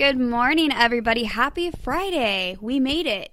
[0.00, 1.24] Good morning, everybody.
[1.24, 2.56] Happy Friday.
[2.58, 3.30] We made it.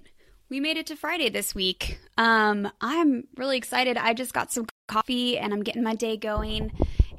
[0.50, 1.98] We made it to Friday this week.
[2.18, 3.96] Um, I'm really excited.
[3.96, 6.72] I just got some coffee and I'm getting my day going.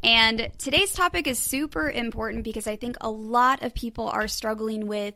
[0.03, 4.85] And today's topic is super important because I think a lot of people are struggling
[4.85, 5.15] with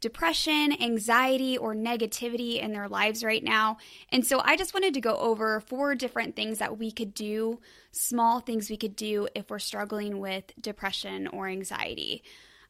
[0.00, 3.76] depression, anxiety, or negativity in their lives right now.
[4.10, 7.60] And so I just wanted to go over four different things that we could do,
[7.92, 12.24] small things we could do if we're struggling with depression or anxiety.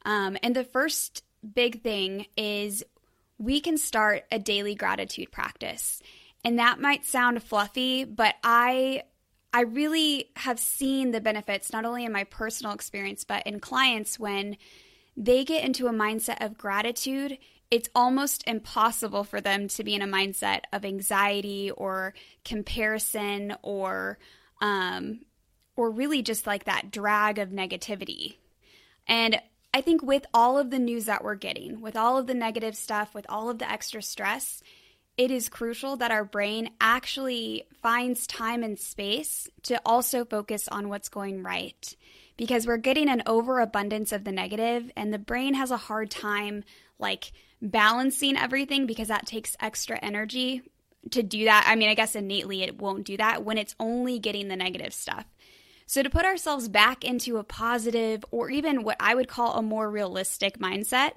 [0.04, 2.84] Um, and the first big thing is
[3.38, 6.02] we can start a daily gratitude practice.
[6.44, 9.02] And that might sound fluffy, but I
[9.52, 14.18] I really have seen the benefits not only in my personal experience but in clients
[14.18, 14.58] when
[15.16, 17.38] they get into a mindset of gratitude,
[17.70, 24.18] it's almost impossible for them to be in a mindset of anxiety or comparison or
[24.60, 25.20] um,
[25.76, 28.36] or really just like that drag of negativity.
[29.06, 29.40] And
[29.72, 32.76] I think with all of the news that we're getting, with all of the negative
[32.76, 34.62] stuff, with all of the extra stress,
[35.16, 40.88] it is crucial that our brain actually finds time and space to also focus on
[40.88, 41.94] what's going right.
[42.36, 46.62] Because we're getting an overabundance of the negative, and the brain has a hard time
[46.98, 50.62] like balancing everything because that takes extra energy
[51.10, 51.64] to do that.
[51.66, 54.94] I mean, I guess innately it won't do that when it's only getting the negative
[54.94, 55.24] stuff.
[55.88, 59.62] So, to put ourselves back into a positive or even what I would call a
[59.62, 61.12] more realistic mindset,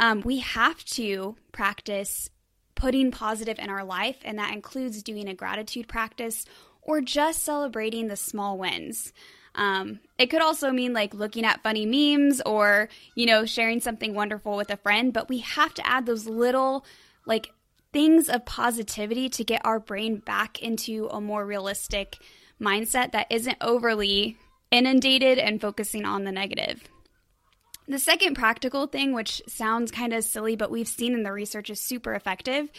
[0.00, 2.28] um, we have to practice
[2.74, 6.44] putting positive in our life, and that includes doing a gratitude practice
[6.82, 9.12] or just celebrating the small wins.
[9.54, 14.12] Um, it could also mean like looking at funny memes or, you know, sharing something
[14.12, 16.84] wonderful with a friend, but we have to add those little
[17.26, 17.52] like
[17.92, 22.16] things of positivity to get our brain back into a more realistic
[22.60, 24.36] mindset that isn't overly
[24.70, 26.82] inundated and focusing on the negative.
[27.88, 31.70] The second practical thing, which sounds kind of silly, but we've seen in the research
[31.70, 32.70] is super effective,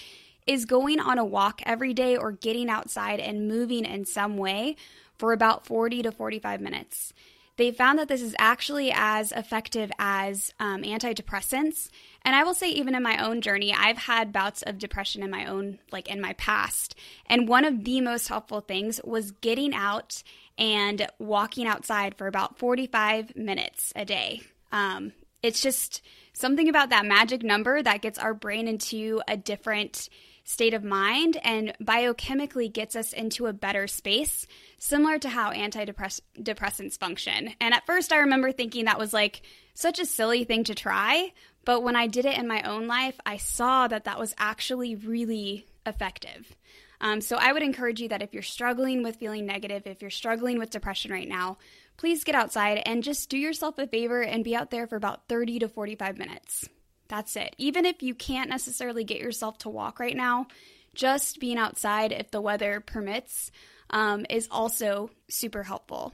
[0.47, 4.77] is going on a walk every day or getting outside and moving in some way
[5.17, 7.13] for about 40 to 45 minutes.
[7.61, 11.91] They found that this is actually as effective as um, antidepressants.
[12.23, 15.29] And I will say, even in my own journey, I've had bouts of depression in
[15.29, 16.95] my own, like in my past.
[17.27, 20.23] And one of the most helpful things was getting out
[20.57, 24.41] and walking outside for about 45 minutes a day.
[24.71, 25.11] Um,
[25.43, 26.01] it's just
[26.33, 30.09] something about that magic number that gets our brain into a different
[30.43, 34.47] state of mind and biochemically gets us into a better space,
[34.77, 37.53] similar to how antidepressants function.
[37.59, 39.41] And at first, I remember thinking that was like
[39.73, 41.33] such a silly thing to try.
[41.63, 44.95] But when I did it in my own life, I saw that that was actually
[44.95, 46.55] really effective.
[46.99, 50.11] Um, so I would encourage you that if you're struggling with feeling negative, if you're
[50.11, 51.57] struggling with depression right now,
[51.97, 55.27] please get outside and just do yourself a favor and be out there for about
[55.27, 56.69] 30 to 45 minutes.
[57.11, 57.53] That's it.
[57.57, 60.47] Even if you can't necessarily get yourself to walk right now,
[60.95, 63.51] just being outside if the weather permits
[63.89, 66.13] um, is also super helpful.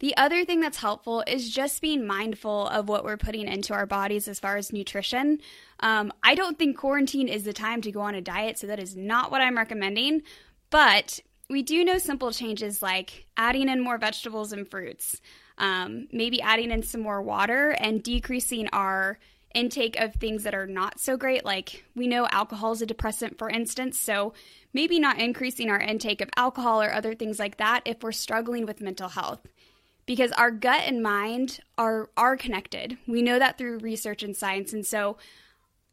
[0.00, 3.86] The other thing that's helpful is just being mindful of what we're putting into our
[3.86, 5.38] bodies as far as nutrition.
[5.78, 8.80] Um, I don't think quarantine is the time to go on a diet, so that
[8.80, 10.22] is not what I'm recommending.
[10.70, 15.20] But we do know simple changes like adding in more vegetables and fruits,
[15.58, 19.20] um, maybe adding in some more water, and decreasing our
[19.54, 21.44] intake of things that are not so great.
[21.44, 24.34] Like we know alcohol is a depressant, for instance, so
[24.72, 28.66] maybe not increasing our intake of alcohol or other things like that if we're struggling
[28.66, 29.40] with mental health.
[30.04, 32.98] Because our gut and mind are are connected.
[33.06, 34.72] We know that through research and science.
[34.72, 35.16] And so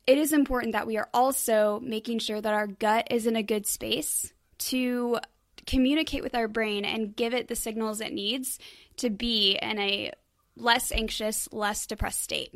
[0.08, 3.44] it is important that we are also making sure that our gut is in a
[3.44, 5.20] good space to
[5.68, 8.58] communicate with our brain and give it the signals it needs
[8.97, 10.12] to be in a
[10.56, 12.53] less anxious, less depressed state.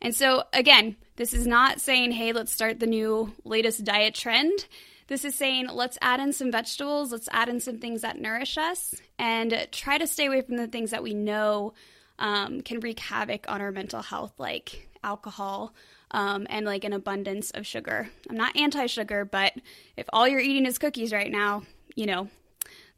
[0.00, 4.66] And so, again, this is not saying, hey, let's start the new latest diet trend.
[5.08, 8.56] This is saying, let's add in some vegetables, let's add in some things that nourish
[8.56, 11.74] us, and try to stay away from the things that we know
[12.18, 15.74] um, can wreak havoc on our mental health, like alcohol
[16.12, 18.08] um, and like an abundance of sugar.
[18.28, 19.52] I'm not anti sugar, but
[19.96, 21.62] if all you're eating is cookies right now,
[21.94, 22.28] you know,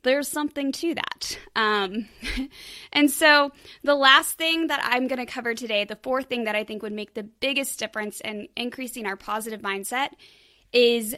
[0.02, 1.38] there's something to that.
[1.54, 2.08] Um,
[2.92, 3.52] and so,
[3.82, 6.82] the last thing that I'm going to cover today, the fourth thing that I think
[6.82, 10.10] would make the biggest difference in increasing our positive mindset,
[10.72, 11.14] is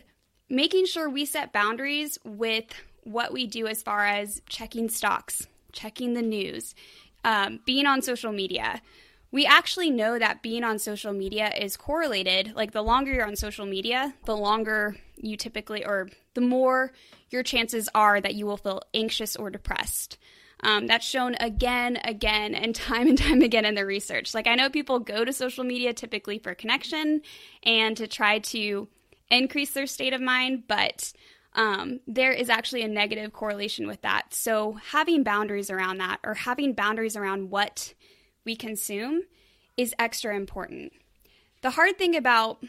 [0.48, 2.66] making sure we set boundaries with
[3.02, 6.74] what we do as far as checking stocks, checking the news,
[7.24, 8.80] um, being on social media.
[9.30, 12.52] We actually know that being on social media is correlated.
[12.54, 16.92] Like the longer you're on social media, the longer you typically, or the more
[17.30, 20.18] your chances are that you will feel anxious or depressed.
[20.60, 24.34] Um, that's shown again, again, and time and time again in the research.
[24.34, 27.22] Like, I know people go to social media typically for connection
[27.62, 28.88] and to try to
[29.30, 31.12] increase their state of mind, but
[31.54, 34.34] um, there is actually a negative correlation with that.
[34.34, 37.94] So, having boundaries around that or having boundaries around what
[38.44, 39.22] we consume
[39.76, 40.92] is extra important.
[41.62, 42.62] The hard thing about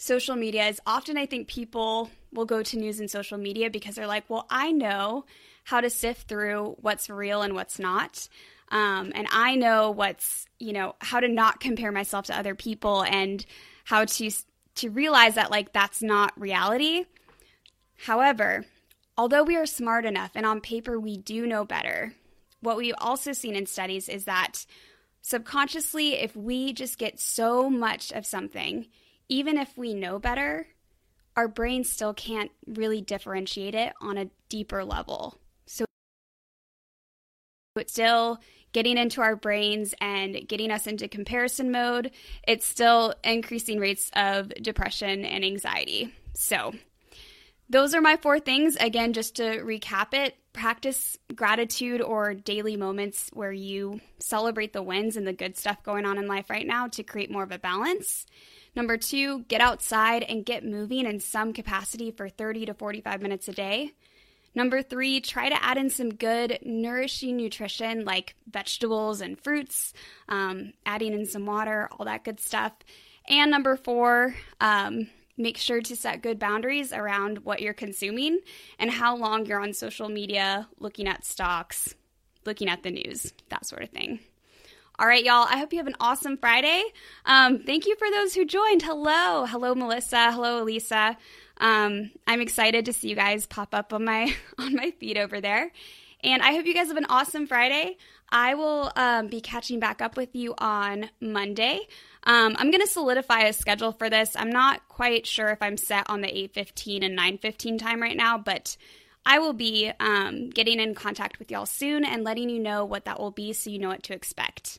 [0.00, 3.94] social media is often I think people will go to news and social media because
[3.94, 5.26] they're like, well, I know
[5.64, 8.26] how to sift through what's real and what's not.
[8.70, 13.02] Um, and I know what's, you know, how to not compare myself to other people
[13.02, 13.44] and
[13.84, 14.30] how to
[14.76, 17.04] to realize that like that's not reality.
[17.98, 18.64] However,
[19.18, 22.14] although we are smart enough and on paper we do know better,
[22.60, 24.64] what we've also seen in studies is that
[25.20, 28.86] subconsciously, if we just get so much of something,
[29.30, 30.66] even if we know better,
[31.36, 35.38] our brain still can't really differentiate it on a deeper level.
[35.66, 35.86] So
[37.76, 38.40] it's still
[38.72, 42.10] getting into our brains and getting us into comparison mode.
[42.46, 46.12] It's still increasing rates of depression and anxiety.
[46.34, 46.74] So,
[47.70, 48.76] those are my four things.
[48.76, 55.16] Again, just to recap it practice gratitude or daily moments where you celebrate the wins
[55.16, 57.58] and the good stuff going on in life right now to create more of a
[57.58, 58.26] balance.
[58.74, 63.48] Number two, get outside and get moving in some capacity for 30 to 45 minutes
[63.48, 63.92] a day.
[64.54, 69.92] Number three, try to add in some good, nourishing nutrition like vegetables and fruits,
[70.28, 72.72] um, adding in some water, all that good stuff.
[73.28, 75.06] And number four, um,
[75.36, 78.40] make sure to set good boundaries around what you're consuming
[78.78, 81.94] and how long you're on social media, looking at stocks,
[82.44, 84.20] looking at the news, that sort of thing.
[84.98, 85.46] All right, y'all.
[85.48, 86.82] I hope you have an awesome Friday.
[87.24, 88.82] Um, thank you for those who joined.
[88.82, 90.30] Hello, hello, Melissa.
[90.30, 91.16] Hello, Elisa.
[91.56, 95.40] Um, I'm excited to see you guys pop up on my on my feed over
[95.40, 95.72] there,
[96.22, 97.96] and I hope you guys have an awesome Friday.
[98.30, 101.80] I will um, be catching back up with you on Monday.
[102.24, 104.36] Um, I'm going to solidify a schedule for this.
[104.36, 108.38] I'm not quite sure if I'm set on the 8:15 and 9:15 time right now,
[108.38, 108.76] but
[109.26, 113.04] I will be um, getting in contact with y'all soon and letting you know what
[113.04, 114.78] that will be so you know what to expect.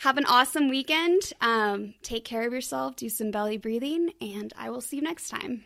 [0.00, 1.32] Have an awesome weekend.
[1.40, 5.28] Um, take care of yourself, do some belly breathing, and I will see you next
[5.30, 5.64] time.